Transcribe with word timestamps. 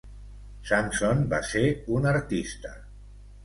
Sampson 0.69 1.21
va 1.35 1.43
ser 1.51 1.63
un 1.99 2.11
artista. 2.15 2.77